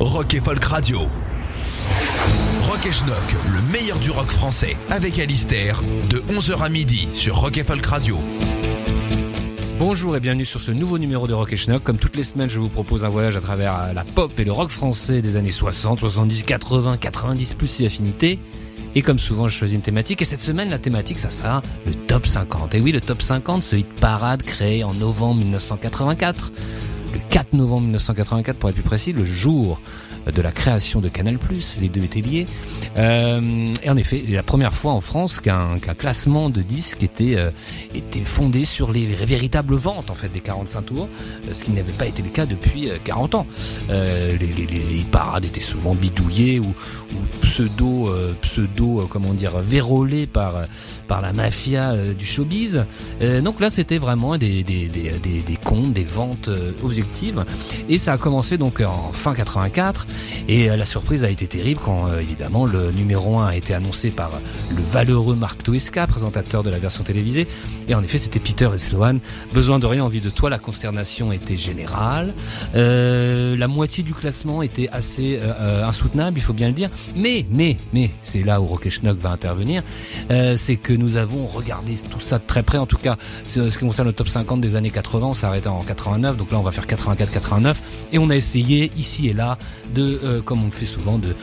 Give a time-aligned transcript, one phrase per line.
[0.00, 1.00] Rock et Folk Radio.
[2.62, 3.16] Rock et Schnock,
[3.52, 7.84] le meilleur du rock français, avec Alistair, de 11h à midi sur Rock et Folk
[7.84, 8.16] Radio.
[9.80, 11.82] Bonjour et bienvenue sur ce nouveau numéro de Rock et Schnock.
[11.82, 14.44] Comme toutes les semaines, je vous propose un voyage à travers euh, la pop et
[14.44, 18.38] le rock français des années 60, 70, 80, 90 plus si affinité.
[18.94, 20.22] Et comme souvent, je choisis une thématique.
[20.22, 22.72] Et cette semaine, la thématique, ça sera le top 50.
[22.76, 26.52] Et oui, le top 50, ce hit parade créé en novembre 1984.
[27.12, 29.80] Le 4 novembre 1984, pour être plus précis, le jour
[30.26, 31.38] de la création de Canal+,
[31.80, 32.46] les deux étaient liés.
[32.98, 37.50] Euh, et en effet, la première fois en France qu'un classement de disques était euh,
[37.94, 41.08] était fondé sur les véritables ventes en fait des 45 tours,
[41.48, 43.46] euh, ce qui n'avait pas été le cas depuis euh, 40 ans.
[43.88, 48.10] Les, parades étaient souvent bidouillées ou, ou pseudo
[48.42, 50.64] pseudo comment dire vérolées par
[51.08, 52.84] par la mafia euh, du showbiz.
[53.22, 57.44] Euh, donc là, c'était vraiment des des, des, des, des comptes, des ventes euh, objectives.
[57.88, 60.06] Et ça a commencé donc en fin 84.
[60.48, 64.30] Et la surprise a été terrible quand évidemment le numéro 1 a été annoncé par
[64.70, 67.46] le valeureux Marc Toesca, présentateur de la version télévisée.
[67.88, 69.20] Et en effet, c'était Peter et Sloan.
[69.54, 70.50] Besoin de rien, envie de toi.
[70.50, 72.34] La consternation était générale.
[72.74, 75.40] La moitié du classement était assez
[75.82, 76.90] insoutenable, il faut bien le dire.
[77.16, 79.82] Mais, mais, mais, c'est là où Rocket Schnock va intervenir.
[80.28, 82.78] C'est que nous avons regardé tout ça de très près.
[82.78, 85.68] En tout cas, ce qui concerne le top 50 des années 80, on s'est arrêté
[85.68, 86.36] en 89.
[86.36, 87.76] Donc là, on va faire 84-89.
[88.12, 89.58] Et on a essayé, ici et là,
[89.94, 91.34] de, euh, comme on le fait souvent, de,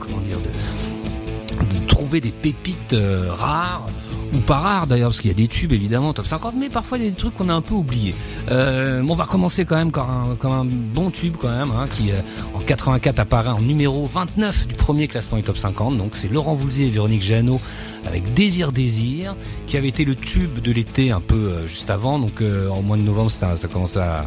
[0.00, 3.86] comment dire, de trouver des pépites euh, rares
[4.34, 6.98] ou pas rares d'ailleurs parce qu'il y a des tubes évidemment top 50 mais parfois
[6.98, 8.14] il y a des trucs qu'on a un peu oubliés.
[8.50, 11.86] Euh, on va commencer quand même par un, comme un bon tube quand même hein,
[11.90, 12.20] qui euh,
[12.54, 16.54] en 84 apparaît en numéro 29 du premier classement du top 50 donc c'est Laurent
[16.54, 17.60] Voulzy et Véronique Jeannot
[18.06, 19.34] avec Désir Désir
[19.66, 22.18] qui avait été le tube de l'été un peu euh, juste avant.
[22.18, 24.26] Donc euh, en mois de novembre ça commençait à,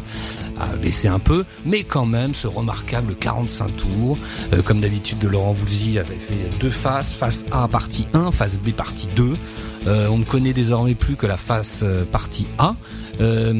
[0.82, 1.44] baisser un peu.
[1.64, 4.18] Mais quand même ce remarquable 45 tours
[4.52, 7.14] euh, comme d'habitude de Laurent Voulzy avait fait deux faces.
[7.14, 9.34] Face A partie 1 face B partie 2
[9.86, 12.74] euh, on ne connaît désormais plus que la face euh, partie A,
[13.20, 13.54] euh,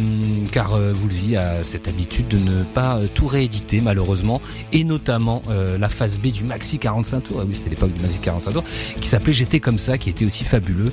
[0.53, 4.41] car Woolsey a cette habitude de ne pas tout rééditer malheureusement,
[4.73, 5.43] et notamment
[5.79, 8.65] la face B du Maxi 45 tours, ah oui c'était l'époque du Maxi 45 tours,
[9.01, 10.93] qui s'appelait J'étais comme ça, qui était aussi fabuleux,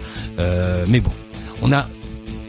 [0.88, 1.12] mais bon,
[1.62, 1.88] on a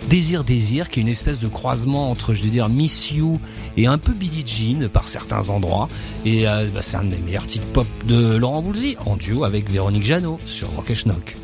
[0.08, 3.38] Désir Désir, qui est une espèce de croisement entre, je veux dire, Miss You
[3.76, 5.88] et un peu Billie Jean par certains endroits.
[6.24, 10.04] Et bah, c'est un des meilleurs titres pop de Laurent Voulzy, en duo avec Véronique
[10.04, 11.36] Jeannot sur Rock Schnock.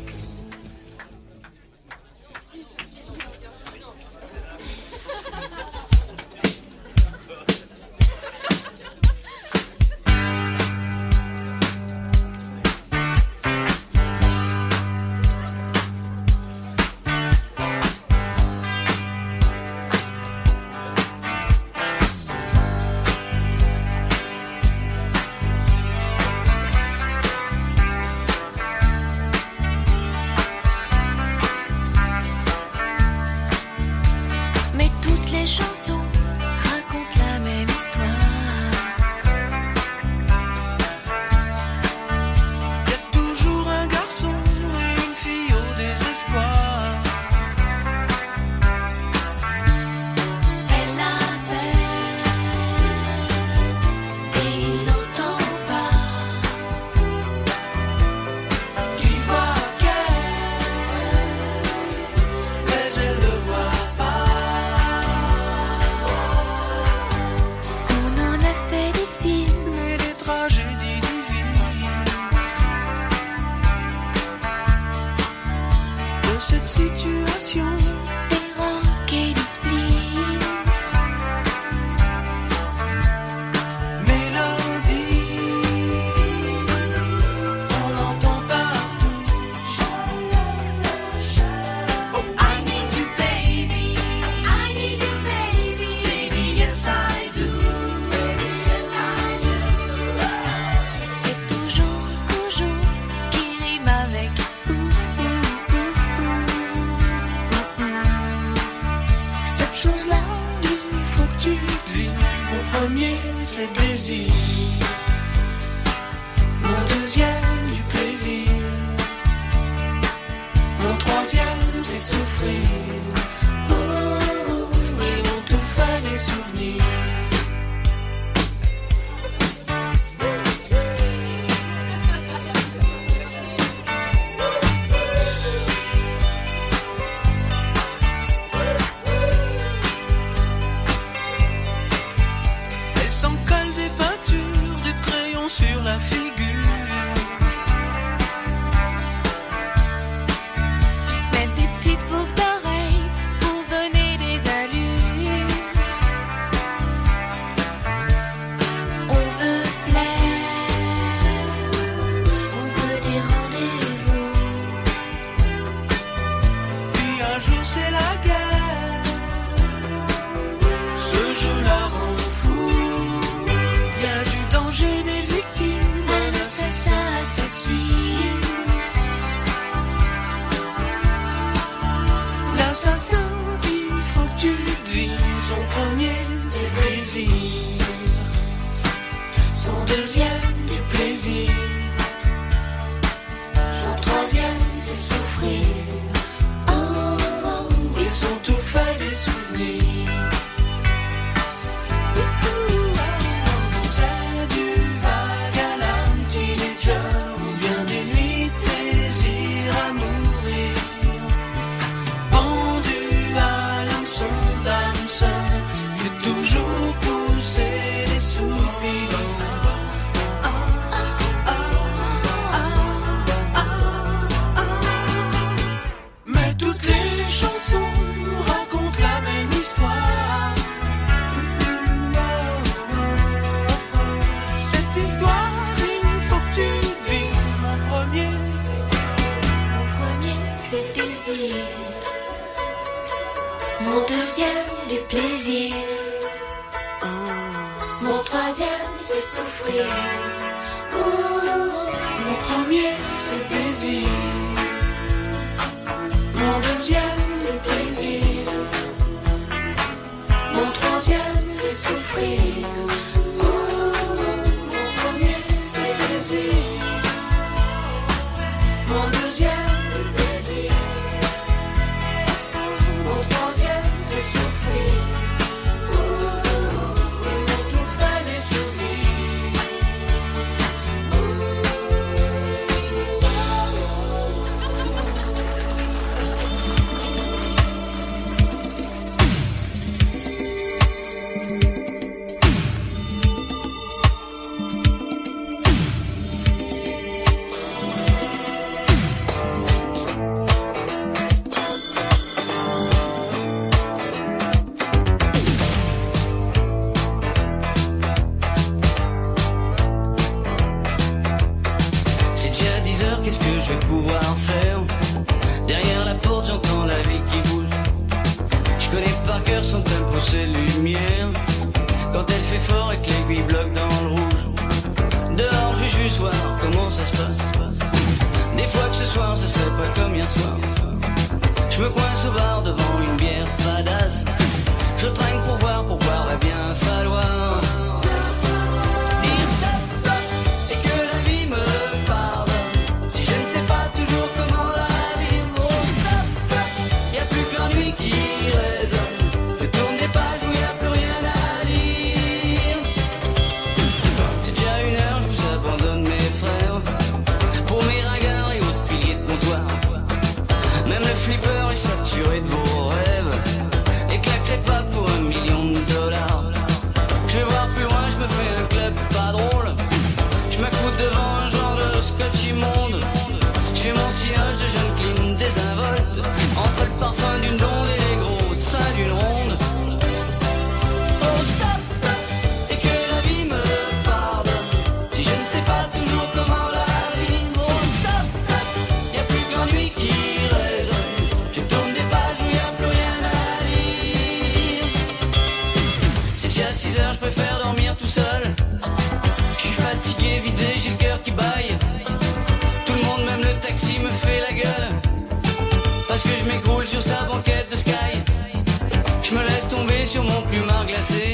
[410.85, 411.24] De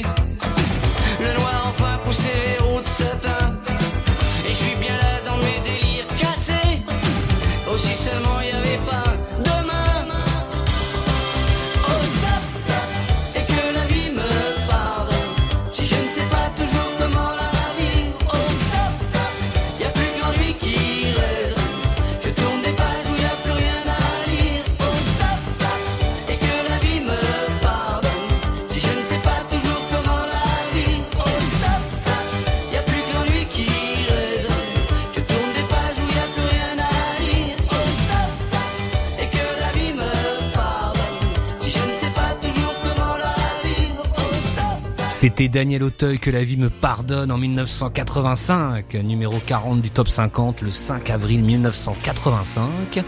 [45.42, 50.62] C'était Daniel Auteuil que la vie me pardonne en 1985, numéro 40 du top 50
[50.62, 53.02] le 5 avril 1985.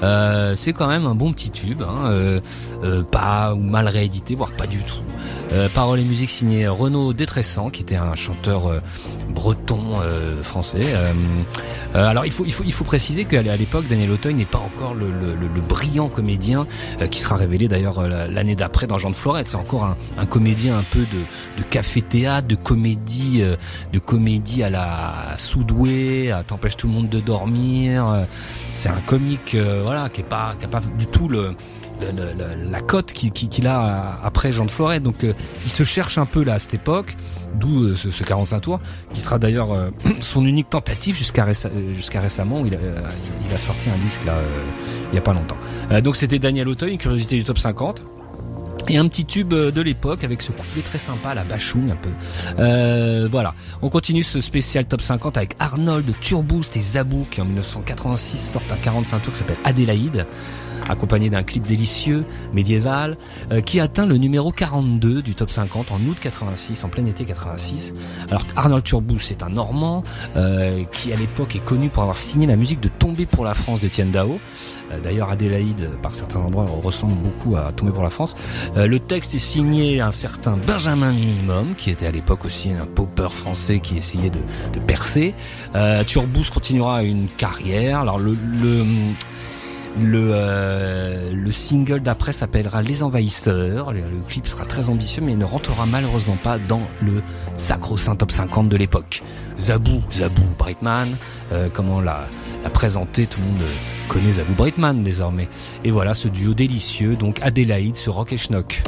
[0.00, 2.40] Euh, c'est quand même un bon petit tube, hein, euh,
[2.84, 5.02] euh, pas ou mal réédité, voire pas du tout.
[5.74, 8.70] Paroles et musique signées Renaud Détressant, qui était un chanteur
[9.34, 9.94] breton
[10.44, 10.94] français.
[11.94, 14.58] Euh, alors il faut, il faut, il faut préciser qu'à l'époque, Daniel Auteuil n'est pas
[14.58, 15.10] encore le,
[15.60, 16.66] brillant comédien
[17.00, 19.48] euh, qui sera révélé d'ailleurs euh, l'année d'après dans Jean de Florette.
[19.48, 21.20] C'est encore un, comédien un peu de,
[21.58, 23.56] de café-théâtre, de comédie, euh,
[23.92, 28.26] de comédie à la Soudoué, à T'empêche tout le monde de dormir.
[28.72, 31.54] C'est un comique, voilà, qui est pas, qui pas du tout le
[32.70, 35.02] la cote qu'il qui, a après Jean de Florette.
[35.02, 35.32] Donc euh,
[35.64, 37.16] il se cherche un peu là à cette époque,
[37.54, 38.80] d'où euh, ce, ce 45 tours,
[39.12, 39.90] qui sera d'ailleurs euh,
[40.20, 42.60] son unique tentative jusqu'à réce- jusqu'à récemment.
[42.60, 44.40] où Il a, sorti un disque là
[45.12, 45.56] il y a pas longtemps.
[46.02, 48.04] Donc c'était Daniel Auteuil, une curiosité du top 50.
[48.88, 53.28] Et un petit tube de l'époque avec ce couplet très sympa, la bachoum un peu.
[53.28, 53.54] Voilà.
[53.82, 58.72] On continue ce spécial top 50 avec Arnold Turboost et Zabou qui en 1986 sortent
[58.72, 60.26] un 45 tours qui s'appelle Adélaïde
[60.88, 63.16] accompagné d'un clip délicieux, médiéval,
[63.52, 67.24] euh, qui atteint le numéro 42 du top 50 en août 86, en plein été
[67.24, 67.94] 86.
[68.30, 70.02] Alors Arnold Turbous, c'est un Normand
[70.36, 73.54] euh, qui à l'époque est connu pour avoir signé la musique de Tomber pour la
[73.54, 74.38] France d'Étienne Dao.
[74.92, 78.34] Euh, D'ailleurs Adélaïde, par certains endroits, ressemble beaucoup à Tomber pour la France.
[78.76, 82.86] Euh, le texte est signé un certain Benjamin Minimum, qui était à l'époque aussi un
[82.86, 84.38] popper français qui essayait de,
[84.72, 85.34] de percer.
[85.74, 88.00] Euh, Turbous continuera une carrière.
[88.00, 88.84] Alors le, le
[89.98, 93.92] le, euh, le single d'après s'appellera Les Envahisseurs.
[93.92, 97.22] Le, clip sera très ambitieux, mais ne rentrera malheureusement pas dans le
[97.56, 99.22] sacro-saint top 50 de l'époque.
[99.58, 101.16] Zabou, Zabou Brightman,
[101.52, 102.26] euh, comment l'a,
[102.62, 103.62] l'a présenté, tout le monde
[104.08, 105.48] connaît Zabou Brightman désormais.
[105.84, 108.82] Et voilà ce duo délicieux, donc Adélaïde sur Rock et Schnock.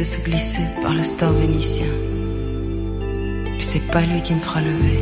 [0.00, 1.92] de se glisser par le store vénitien.
[3.60, 4.98] C'est pas lui qui me fera lever.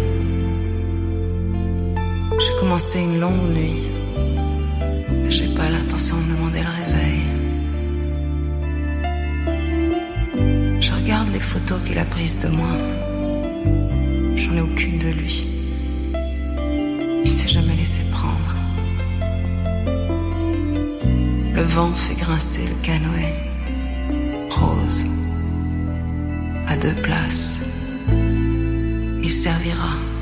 [2.41, 3.85] J'ai commencé une longue nuit.
[5.29, 7.21] J'ai pas l'intention de demander le réveil.
[10.81, 12.75] Je regarde les photos qu'il a prises de moi.
[14.35, 15.47] J'en ai aucune de lui.
[17.25, 18.53] Il s'est jamais laissé prendre.
[21.55, 23.48] Le vent fait grincer le canoë.
[26.81, 27.61] De place
[29.21, 30.18] Il servira.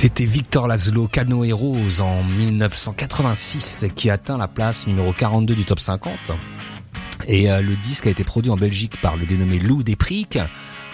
[0.00, 5.66] C'était Victor Laszlo, Cano et Rose en 1986 qui atteint la place numéro 42 du
[5.66, 6.14] top 50.
[7.28, 10.38] Et euh, le disque a été produit en Belgique par le dénommé Lou Despric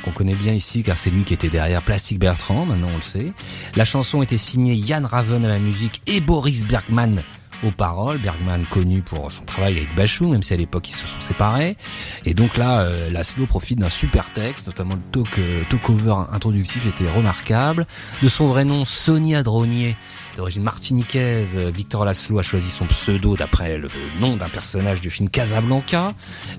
[0.03, 3.01] qu'on connaît bien ici car c'est lui qui était derrière Plastic Bertrand, maintenant on le
[3.01, 3.33] sait.
[3.77, 7.23] La chanson était signée Yann Raven à la musique et Boris Bergman
[7.63, 8.19] aux paroles.
[8.19, 11.77] Bergman connu pour son travail avec Bachou, même si à l'époque ils se sont séparés.
[12.25, 16.15] Et donc là, euh, Laszlo profite d'un super texte, notamment le talk, euh, talk over
[16.33, 17.87] introductif était remarquable.
[18.23, 19.97] De son vrai nom, Sonia Dronier,
[20.37, 23.89] d'origine martiniquaise, euh, Victor Laszlo a choisi son pseudo d'après le
[24.21, 26.15] nom d'un personnage du film Casablanca.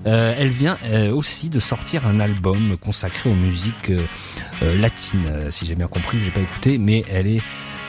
[0.06, 0.76] Euh, elle vient
[1.12, 3.92] aussi de sortir un album consacré aux musiques
[4.60, 7.40] latines, si j'ai bien compris, j'ai pas écouté, mais elle est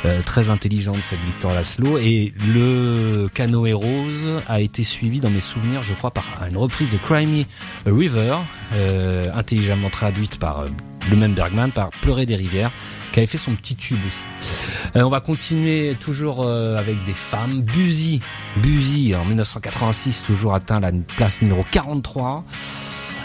[0.06, 5.42] euh, très intelligente cette Victor Laszlo et le Canoë Rose a été suivi dans mes
[5.42, 7.46] souvenirs je crois par une reprise de Cry Me a
[7.86, 8.38] River
[8.74, 10.68] euh, intelligemment traduite par euh,
[11.10, 12.72] le même Bergman par Pleurer des rivières
[13.12, 14.94] qui avait fait son petit tube aussi.
[14.94, 17.62] On va continuer toujours avec des femmes.
[17.62, 18.22] Buzy,
[18.58, 22.44] Buzy en 1986 toujours atteint la place numéro 43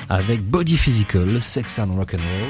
[0.08, 2.48] avec Body Physical, Sex and Rock'n'Roll.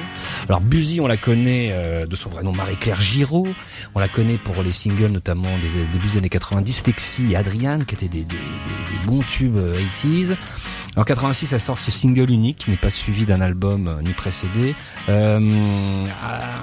[0.49, 3.49] Alors Buzy, on la connaît euh, de son vrai nom Marie-Claire Giraud.
[3.95, 7.85] On la connaît pour les singles notamment des début des années 90, Lexi et Adriane,
[7.85, 8.27] qui étaient des,
[9.07, 10.37] bons tubes euh, 80s.
[10.97, 14.13] En 86, elle sort ce single unique qui n'est pas suivi d'un album euh, ni
[14.13, 14.77] précédé.
[15.09, 16.07] Euh,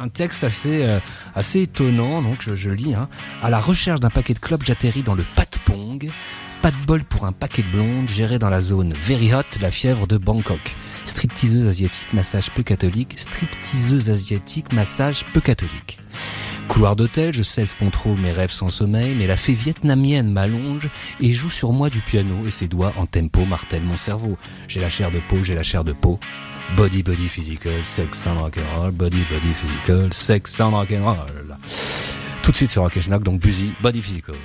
[0.02, 1.00] un texte assez euh,
[1.36, 2.94] assez étonnant, donc je, je lis.
[2.94, 3.10] Hein.
[3.44, 6.10] À la recherche d'un paquet de clopes, j'atterris dans le pat pong.
[6.62, 9.72] Pas de bol pour un paquet de blondes géré dans la zone Very Hot, la
[9.72, 10.76] fièvre de Bangkok.
[11.08, 13.18] Stripteaseuse asiatique, massage peu catholique.
[13.18, 15.98] Stripteaseuse asiatique, massage peu catholique.
[16.68, 21.50] Couloir d'hôtel, je self-contrôle mes rêves sans sommeil, mais la fée vietnamienne m'allonge et joue
[21.50, 24.38] sur moi du piano et ses doigts en tempo martèlent mon cerveau.
[24.68, 26.20] J'ai la chair de peau, j'ai la chair de peau.
[26.78, 31.18] Body, body, physical, sex and rock'n'roll, body, body, physical, sex and rock'n'roll.
[32.44, 34.36] Tout de suite sur Rock Schnock, donc Busy, body, physical.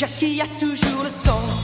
[0.00, 1.59] Jackie a toujours le temps.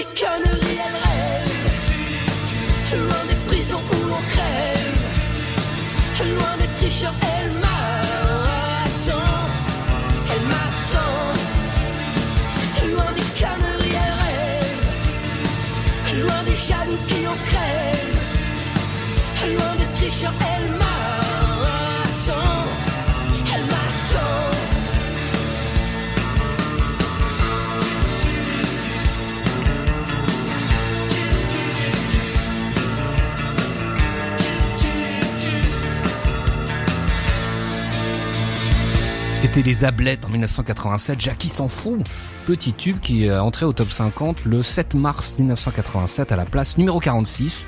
[0.00, 0.49] Et loin des
[39.52, 41.20] C'était les Ablettes en 1987.
[41.20, 42.06] Jackie s'en fout.
[42.46, 46.78] Petit tube qui est entré au top 50 le 7 mars 1987 à la place
[46.78, 47.66] numéro 46.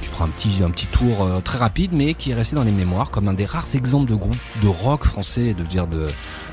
[0.00, 2.62] Tu feras un petit, un petit tour euh, très rapide, mais qui est resté dans
[2.62, 6.08] les mémoires comme un des rares exemples de groupes de rock français, de dire de,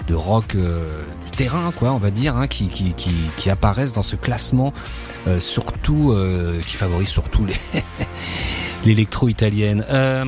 [0.08, 4.01] de rock euh, du terrain, quoi, on va dire, hein, qui, qui, qui, apparaissent dans
[4.01, 4.73] ce classement,
[5.28, 7.54] euh, surtout, euh, qui favorise surtout les
[8.86, 9.84] l'électro-italienne.
[9.89, 10.23] Euh,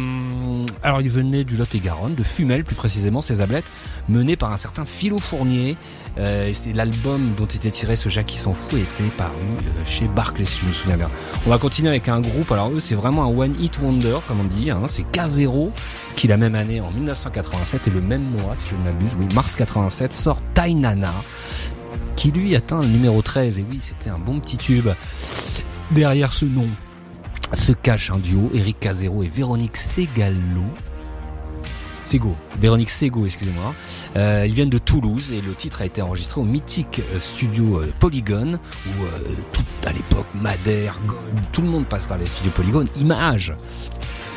[0.84, 3.72] alors, il venait du Lot-et-Garonne, de Fumel plus précisément, ces ablettes,
[4.10, 5.78] menées par un certain Philo Fournier.
[6.18, 10.58] Euh, l'album dont était tiré ce Jackie s'en fout était paru euh, chez Barclay, si
[10.60, 11.12] je me souviens bien.
[11.46, 12.52] On va continuer avec un groupe.
[12.52, 14.72] Alors eux, c'est vraiment un one hit wonder, comme on dit.
[14.72, 14.84] Hein.
[14.88, 15.70] C'est K0
[16.16, 19.28] qui la même année, en 1987 et le même mois, si je ne m'abuse, oui,
[19.36, 21.14] mars 87, sort Tainana
[22.16, 23.60] qui lui atteint le numéro 13.
[23.60, 24.90] Et oui, c'était un bon petit tube.
[25.92, 26.68] Derrière ce nom
[27.54, 30.66] se cache un duo, Eric Casero et Véronique Segalo.
[32.08, 33.76] Sego, Véronique Sego, excusez-moi.
[34.16, 37.82] Euh, ils viennent de Toulouse et le titre a été enregistré au mythique euh, studio
[37.82, 39.10] euh, Polygone, où euh,
[39.52, 41.02] tout, à l'époque Madère,
[41.52, 43.54] tout le monde passe par les studios Polygone, Image.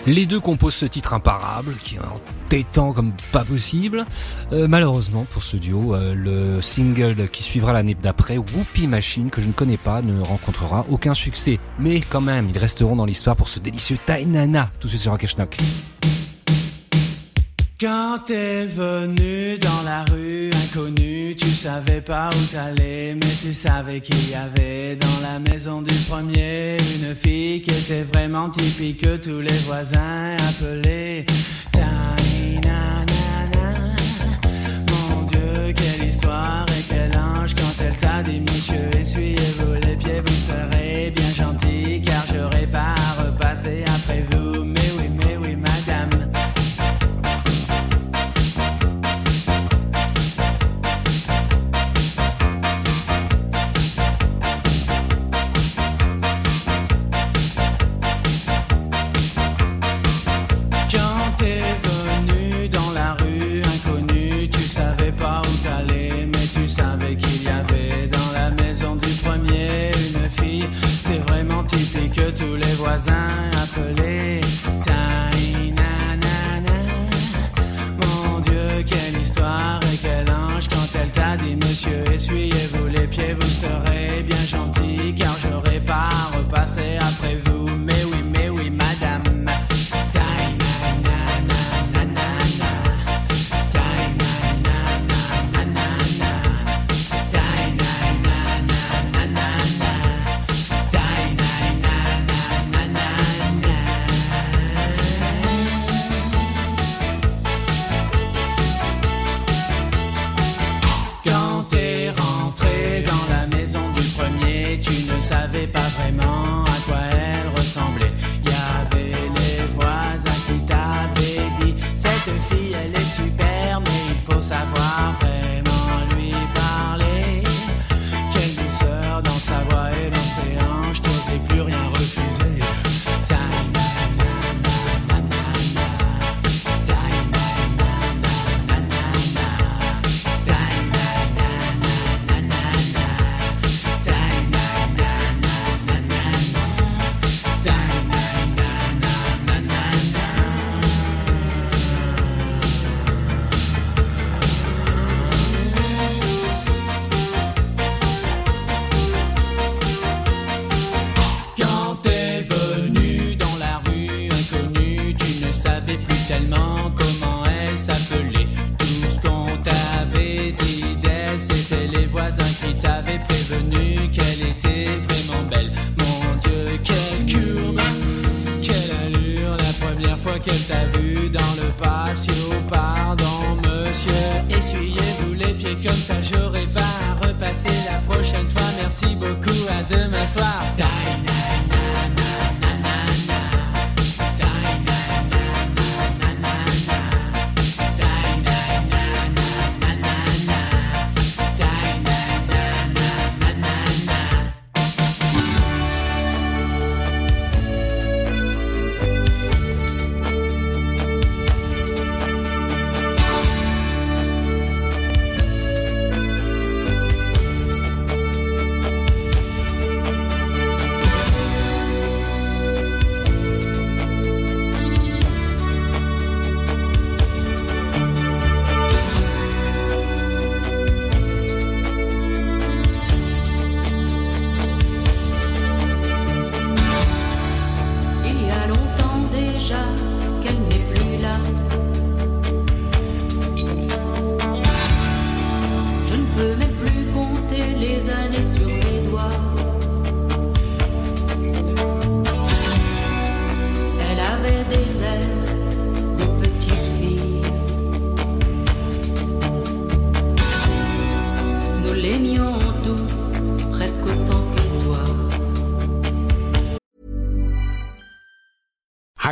[0.08, 4.06] Les deux composent ce titre imparable, qui est entêtant comme pas possible.
[4.50, 9.52] Malheureusement pour ce duo, le single qui suivra l'année d'après, Whoopi Machine, que je ne
[9.52, 11.60] connais pas, ne rencontrera aucun succès.
[11.78, 15.58] Mais quand même, ils resteront dans l'histoire pour ce délicieux Tainana, tout suite sur Schnock.
[17.80, 24.02] Quand t'es venu dans la rue inconnue, tu savais pas où t'allais, mais tu savais
[24.02, 29.16] qu'il y avait dans la maison du premier une fille qui était vraiment typique que
[29.16, 31.24] tous les voisins appelaient
[31.72, 32.76] Tainana.
[34.90, 40.20] Mon Dieu, quelle histoire et quel ange quand elle t'a dit monsieur, essuyez-vous les pieds,
[40.20, 44.79] vous serez bien gentil car j'aurai pas à repasser après vous.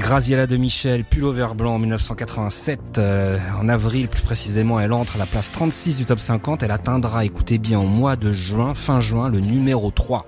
[0.00, 2.98] Graziella de Michel, Pullover Blanc en 1987.
[2.98, 6.62] Euh, en avril, plus précisément, elle entre à la place 36 du top 50.
[6.62, 10.26] Elle atteindra, écoutez bien, au mois de juin, fin juin, le numéro 3.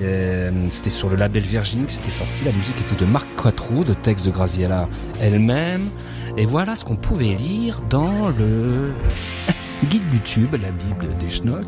[0.00, 2.44] Euh, c'était sur le label Virgin c'était sorti.
[2.44, 4.88] La musique était de Marc Quattro, de texte de Graziella
[5.20, 5.88] elle-même.
[6.36, 8.92] Et voilà ce qu'on pouvait lire dans le
[9.88, 11.64] guide du tube, la Bible des Schnocks.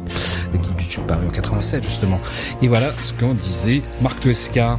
[0.53, 2.21] Le guide du tube paru en 87, justement.
[2.63, 4.79] Et voilà ce qu'en disait Marc Tuesca.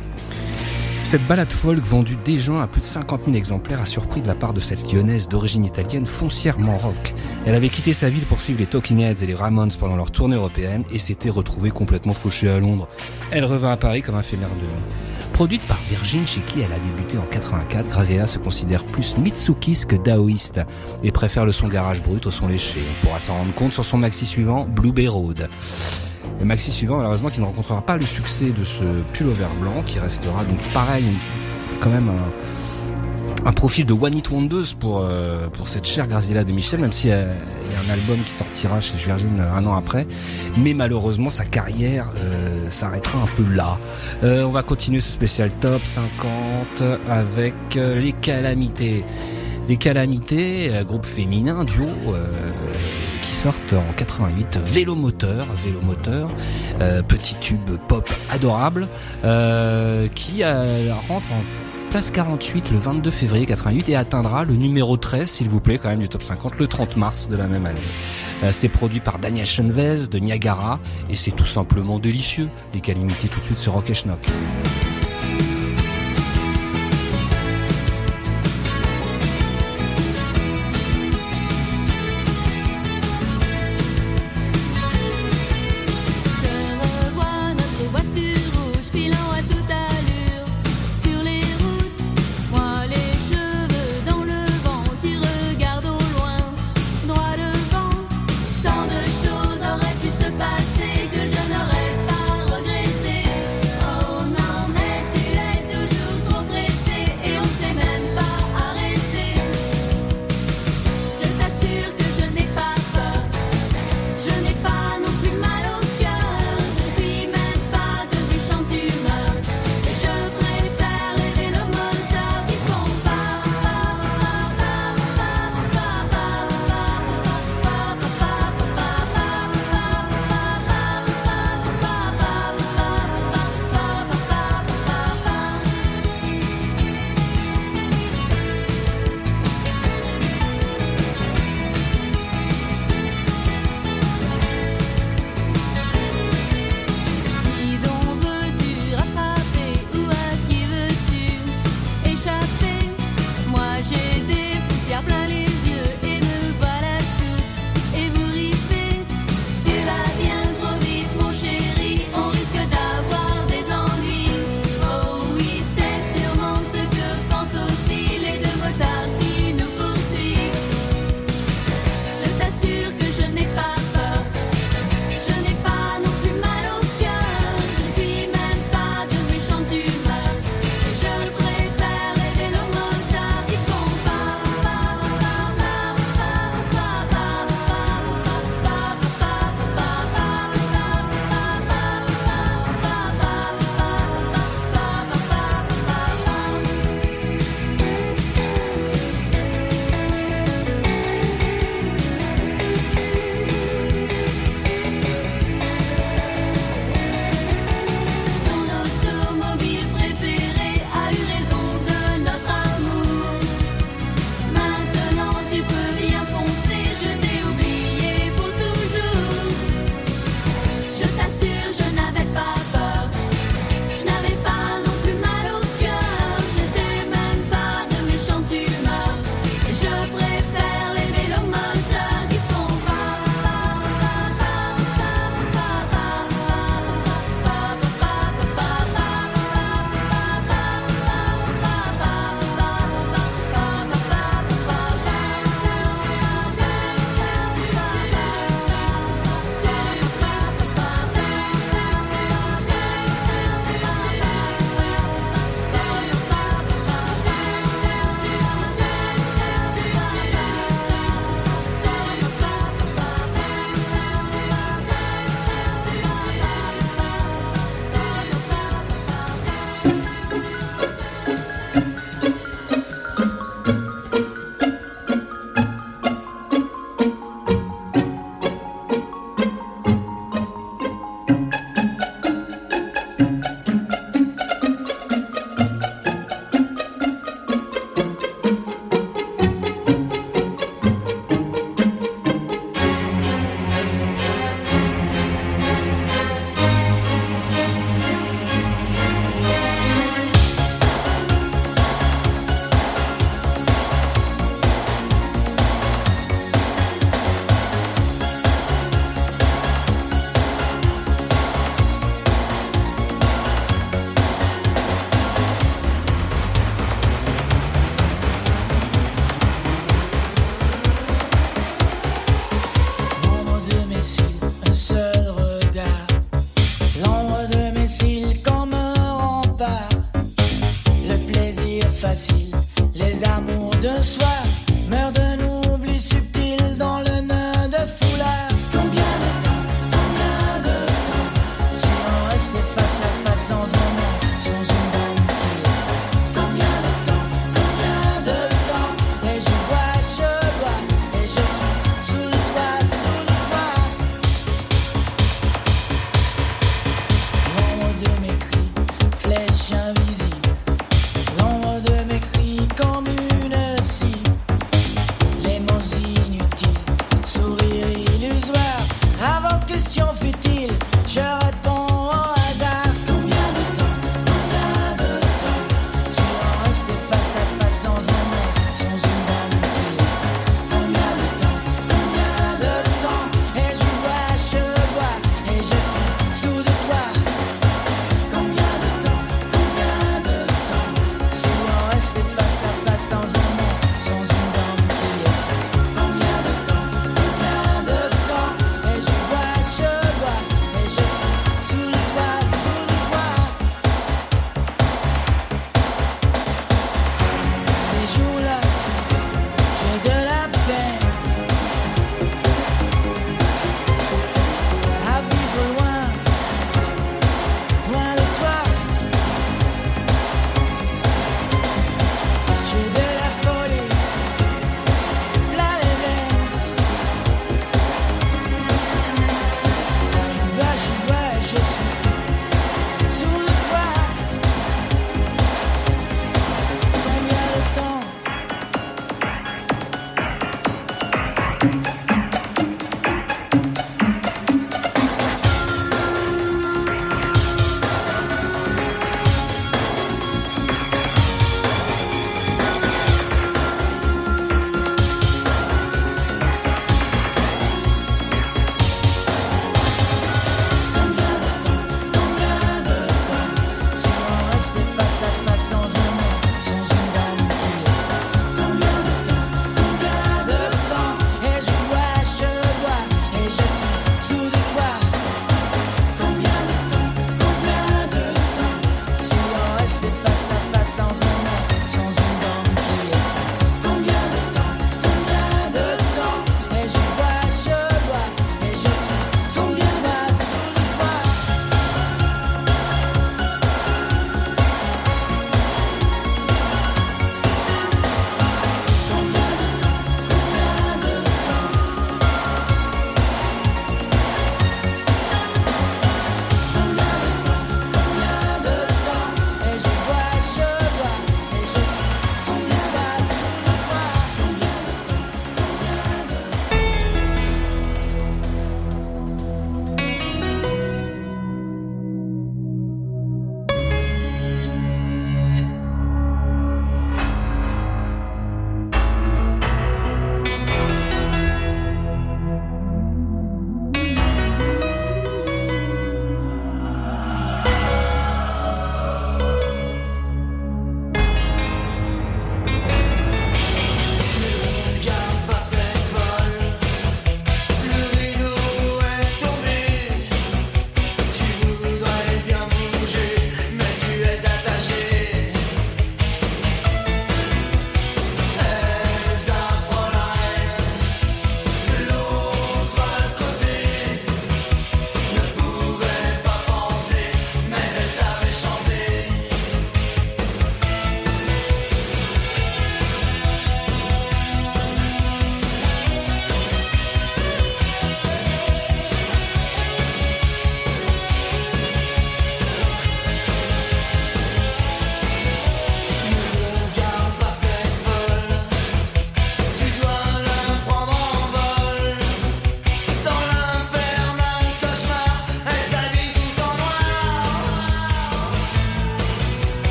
[1.10, 4.36] Cette balade folk vendue juin à plus de 50 000 exemplaires a surpris de la
[4.36, 7.16] part de cette lyonnaise d'origine italienne foncièrement rock.
[7.47, 10.12] Elle avait quitté sa ville pour suivre les Talking Heads et les Ramones pendant leur
[10.12, 12.88] tournée européenne et s'était retrouvée complètement fauchée à Londres.
[13.32, 15.34] Elle revint à Paris comme un éphémère de...
[15.34, 19.88] Produite par Virgin, chez qui elle a débuté en 84, Graziella se considère plus Mitsukis
[19.88, 20.62] que daoïste
[21.01, 22.84] et préfère le son garage brut au son léché.
[22.88, 25.49] On pourra s'en rendre compte sur son maxi suivant, Blue Bay Road.
[26.39, 28.83] Le maxi suivant, malheureusement, qui ne rencontrera pas le succès de ce
[29.13, 31.05] pullover blanc, qui restera donc pareil,
[31.81, 36.43] quand même un, un profil de One It Wonders pour, euh, pour cette chère Graziella
[36.43, 37.27] de Michel, même s'il y a
[37.69, 40.07] il y a un album qui sortira chez Virgin euh, un an après.
[40.57, 43.77] Mais malheureusement, sa carrière euh, s'arrêtera un peu là.
[44.23, 49.03] Euh, on va continuer ce spécial top 50 avec euh, les calamités.
[49.70, 52.26] Les calamités, euh, groupe féminin, duo, euh,
[53.22, 56.28] qui sortent en 88, Vélomoteur, Vélomoteur,
[56.82, 58.88] euh, petit tube pop adorable,
[60.15, 61.43] qui rentre en
[61.91, 65.89] place 48 le 22 février 88 et atteindra le numéro 13, s'il vous plaît, quand
[65.89, 68.51] même du top 50, le 30 mars de la même année.
[68.51, 70.80] C'est produit par Daniel Chenvez de Niagara
[71.11, 72.49] et c'est tout simplement délicieux.
[72.74, 74.20] Les calamités tout de suite sur Rock et Schnock.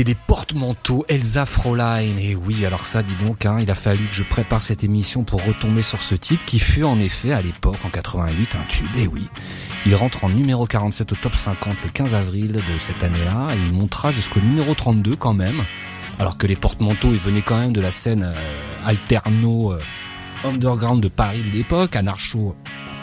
[0.00, 1.98] C'était les porte-manteaux Elsa Fräulein.
[1.98, 5.24] Et oui, alors ça, dis donc, hein, il a fallu que je prépare cette émission
[5.24, 8.86] pour retomber sur ce titre qui fut en effet à l'époque, en 88, un tube.
[8.96, 9.28] Et oui,
[9.84, 13.58] il rentre en numéro 47 au top 50 le 15 avril de cette année-là et
[13.58, 15.62] il montera jusqu'au numéro 32 quand même.
[16.18, 19.78] Alors que les porte-manteaux, ils venaient quand même de la scène euh, alterno euh,
[20.44, 22.56] underground de Paris de l'époque, anarcho,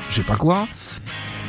[0.10, 0.68] je sais pas quoi.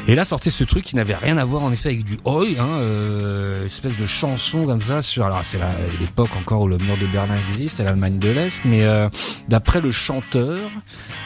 [0.08, 2.46] Et là sortait ce truc qui n'avait rien à voir en effet avec du oi,
[2.58, 5.26] hein, euh, espèce de chanson comme ça sur.
[5.26, 5.58] Alors c'est
[6.00, 9.10] l'époque encore où le mur de Berlin existe, et l'Allemagne de l'Est, mais euh,
[9.48, 10.70] d'après le chanteur,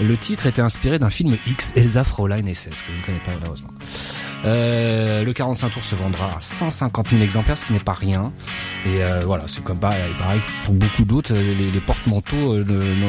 [0.01, 3.31] le titre était inspiré d'un film X, Elsa Fräulein SS, que je ne connais pas
[3.39, 3.71] malheureusement.
[4.45, 8.33] Euh, le 45 tours se vendra à 150 000 exemplaires, ce qui n'est pas rien.
[8.87, 12.65] Et euh, voilà, c'est comme pareil, pareil pour beaucoup d'autres, euh, les, les porte-manteaux euh,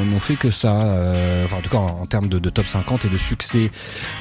[0.05, 0.73] n'ont fait que ça.
[0.73, 3.71] euh, enfin, en tout cas, en, en termes de, de top 50 et de succès.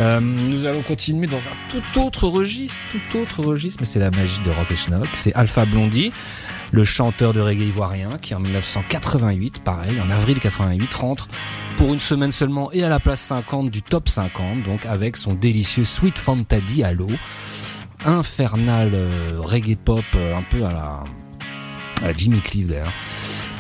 [0.00, 4.40] Nous allons continuer dans un tout autre registre, tout autre registre, mais c'est la magie
[4.42, 5.08] de Rock et Schnock.
[5.14, 6.12] C'est Alpha Blondie,
[6.72, 11.28] le chanteur de reggae ivoirien, qui en 1988, pareil, en avril 88, rentre
[11.76, 15.34] pour une semaine seulement et à la place 50 du top 50, donc avec son
[15.34, 17.08] délicieux Sweet Fanta Diallo,
[18.04, 21.04] infernal euh, reggae pop euh, un peu à la
[22.04, 22.92] à Jimmy Cliff d'ailleurs,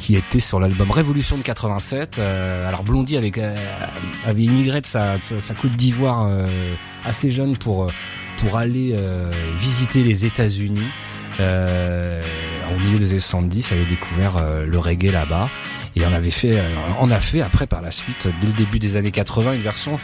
[0.00, 2.18] qui était sur l'album Révolution de 87.
[2.18, 5.18] Euh, alors Blondie avait immigré de sa,
[5.60, 6.28] Côte d'Ivoire
[7.04, 7.86] assez jeune pour,
[8.38, 8.98] pour aller
[9.60, 10.88] visiter les États-Unis.
[12.74, 15.48] Au milieu des années 70, elle avait découvert euh, le reggae là-bas.
[15.96, 16.68] Et on avait fait, euh,
[17.00, 19.98] on a fait après par la suite, dès le début des années 80, une version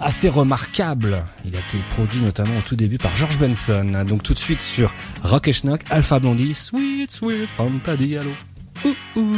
[0.00, 1.24] assez remarquable.
[1.44, 4.04] Il a été produit notamment au tout début par George Benson.
[4.06, 8.30] Donc tout de suite sur Rock et Schnock, Alpha Blondie, Sweet Sweet Fanta Diallo.
[8.84, 9.36] Ouh, ouh.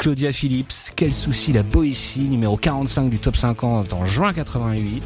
[0.00, 5.02] Claudia Phillips, Quel souci la Boétie, numéro 45 du top 50 en juin 88.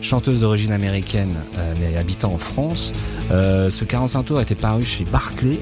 [0.00, 2.92] Chanteuse d'origine américaine euh, mais habitant en France.
[3.32, 5.58] Euh, ce 45 tours était paru chez Barclay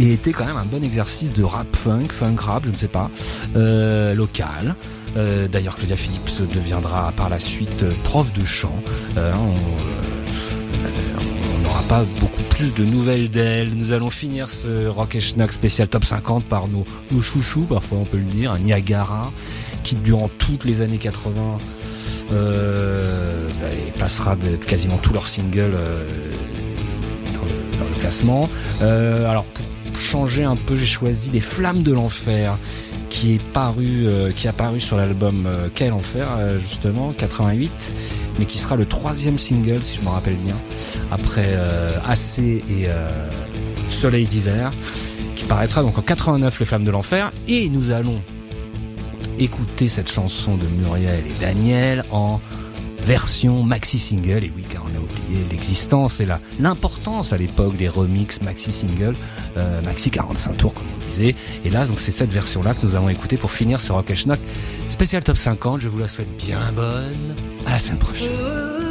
[0.00, 2.88] et était quand même un bon exercice de rap funk, funk rap, je ne sais
[2.88, 3.08] pas,
[3.54, 4.74] euh, local.
[5.14, 8.74] D'ailleurs, Claudia Phillips deviendra par la suite prof de chant.
[9.16, 9.52] On
[11.62, 13.74] n'aura pas beaucoup de nouvelles d'elle.
[13.74, 17.98] Nous allons finir ce Rock et Schnock spécial top 50 par nos, nos chouchous, parfois
[17.98, 19.32] on peut le dire, un Niagara,
[19.82, 21.58] qui durant toutes les années 80
[22.32, 26.06] euh, bah, placera de- quasiment tous leurs singles euh,
[27.34, 28.48] dans, le, classement.
[28.82, 32.56] Euh, alors pour changer un peu, j'ai choisi Les Flammes de l'Enfer
[33.10, 37.70] qui est paru, qui a paru sur l'album Quel Enfer justement 88,
[38.38, 40.54] mais qui sera le troisième single si je me rappelle bien
[41.12, 43.08] après euh, AC et euh,
[43.90, 44.70] Soleil d'hiver,
[45.36, 48.22] qui paraîtra donc en 89 Les Flammes de l'Enfer et nous allons
[49.38, 52.40] écouter cette chanson de Muriel et Daniel en
[53.00, 54.44] version maxi single.
[54.44, 56.26] Et oui, car on a oublié l'existence et
[56.58, 59.14] l'importance à l'époque des remix maxi single,
[59.56, 61.34] euh, maxi 45 tours comme on disait.
[61.64, 64.40] Et là, donc c'est cette version-là que nous allons écouter pour finir ce Rock Schnock
[64.88, 65.80] spécial top 50.
[65.80, 67.34] Je vous la souhaite bien bonne.
[67.66, 68.81] À la semaine prochaine.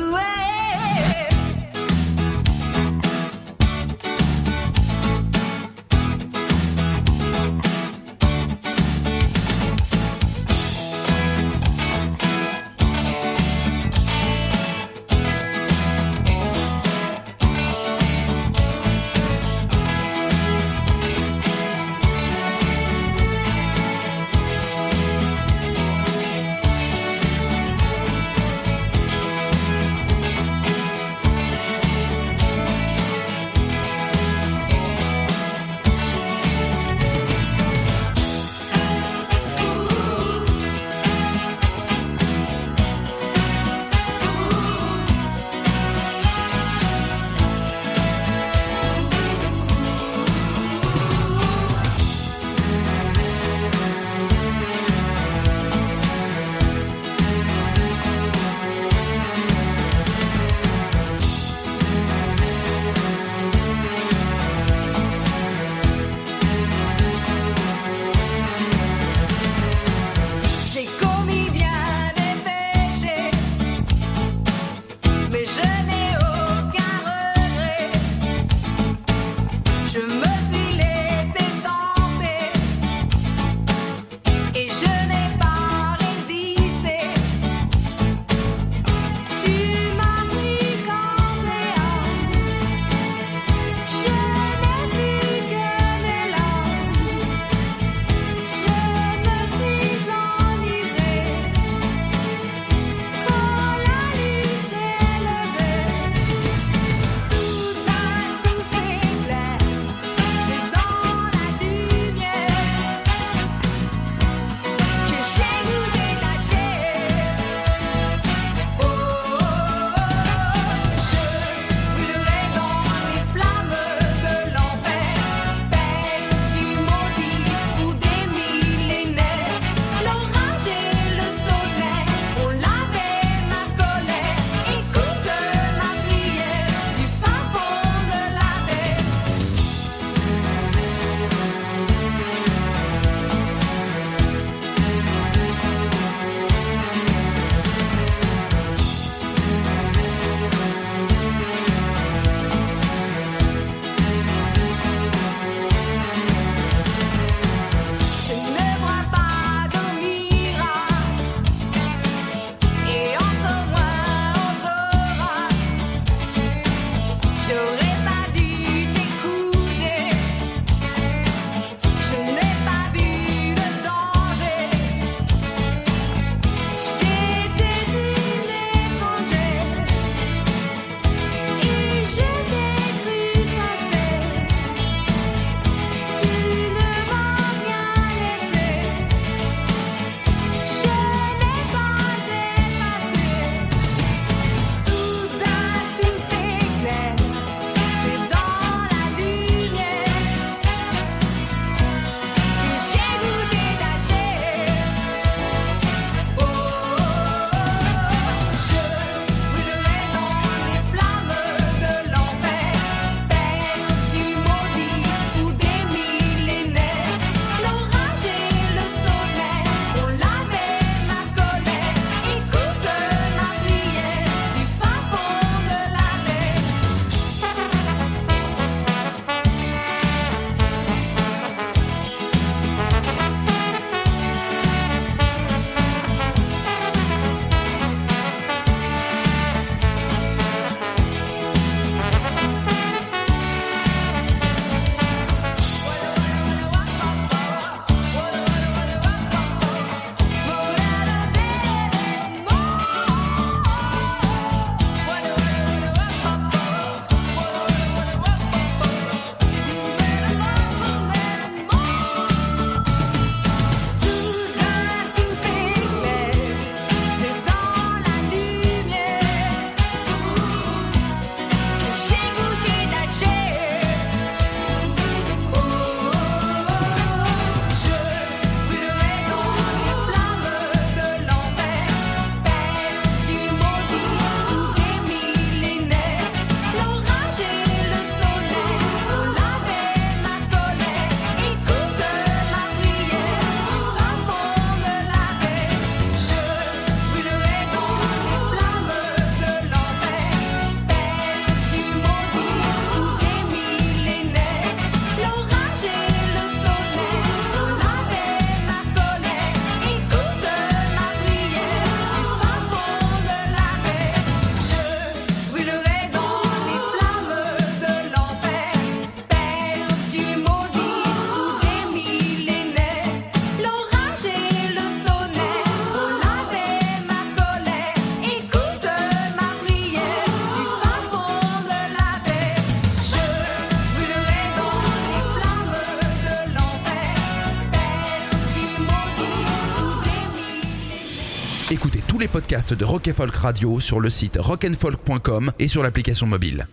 [342.51, 346.67] Podcasts de Rock Folk Radio sur le site rockandfolk.com et sur l'application mobile.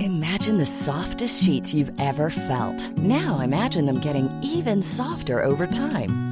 [0.00, 2.92] Imagine the softest sheets you've ever felt.
[2.98, 6.31] Now imagine them getting even softer over time.